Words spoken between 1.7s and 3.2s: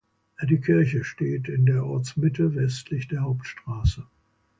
Ortsmitte westlich